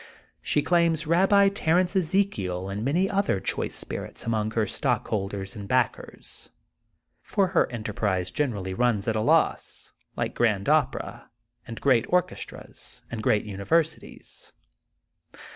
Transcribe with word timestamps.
She 0.41 0.63
claims 0.63 1.03
Eabbi 1.05 1.49
Terence 1.53 1.95
Ezekiel 1.95 2.71
and 2.71 2.83
many 2.83 3.07
other 3.07 3.39
choice 3.39 3.75
spirits 3.75 4.23
among 4.25 4.49
her 4.57 4.65
stockholders 4.65 5.55
and 5.55 5.67
backers. 5.67 6.49
Fbr 7.23 7.51
her 7.51 7.71
enterprise 7.71 8.31
generally 8.31 8.73
runs 8.73 9.07
at 9.07 9.15
a 9.15 9.21
loss, 9.21 9.93
like 10.15 10.33
Grand 10.33 10.67
Opera, 10.67 11.29
and 11.67 11.79
great 11.79 12.05
orchestras, 12.09 13.03
and 13.11 13.21
great 13.21 13.45
universities. 13.45 14.51